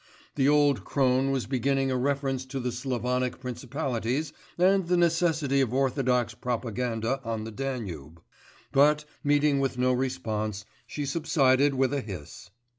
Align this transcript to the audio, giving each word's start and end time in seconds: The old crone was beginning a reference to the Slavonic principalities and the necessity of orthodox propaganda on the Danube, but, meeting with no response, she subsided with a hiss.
The 0.33 0.49
old 0.49 0.83
crone 0.83 1.29
was 1.29 1.45
beginning 1.45 1.91
a 1.91 1.95
reference 1.95 2.43
to 2.47 2.59
the 2.59 2.71
Slavonic 2.71 3.39
principalities 3.39 4.33
and 4.57 4.87
the 4.87 4.97
necessity 4.97 5.61
of 5.61 5.75
orthodox 5.75 6.33
propaganda 6.33 7.21
on 7.23 7.43
the 7.43 7.51
Danube, 7.51 8.19
but, 8.71 9.05
meeting 9.23 9.59
with 9.59 9.77
no 9.77 9.93
response, 9.93 10.65
she 10.87 11.05
subsided 11.05 11.75
with 11.75 11.93
a 11.93 12.01
hiss. 12.01 12.49